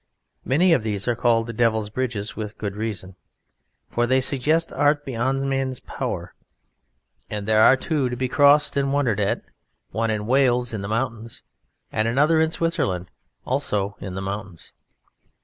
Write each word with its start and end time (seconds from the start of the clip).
Many 0.43 0.73
of 0.73 0.81
these 0.81 1.07
are 1.07 1.15
called 1.15 1.45
the 1.45 1.53
Devil's 1.53 1.91
Bridges 1.91 2.35
with 2.35 2.57
good 2.57 2.75
reason, 2.75 3.15
for 3.87 4.07
they 4.07 4.19
suggest 4.19 4.73
art 4.73 5.05
beyond 5.05 5.47
man's 5.47 5.79
power, 5.79 6.33
and 7.29 7.47
there 7.47 7.61
are 7.61 7.77
two 7.77 8.09
to 8.09 8.15
be 8.15 8.27
crossed 8.27 8.75
and 8.75 8.91
wondered 8.91 9.19
at, 9.19 9.43
one 9.91 10.09
in 10.09 10.25
Wales 10.25 10.73
in 10.73 10.81
the 10.81 10.87
mountains, 10.87 11.43
and 11.91 12.07
another 12.07 12.41
in 12.41 12.49
Switzerland, 12.49 13.11
also 13.45 13.95
in 13.99 14.15
the 14.15 14.23
mountains. 14.23 14.73